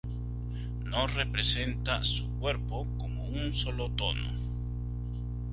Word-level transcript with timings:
No 0.83 1.05
representa 1.05 2.01
"su 2.03 2.27
cuerpo" 2.39 2.87
como 2.97 3.23
un 3.27 3.53
solo 3.53 3.91
tono. 3.91 4.31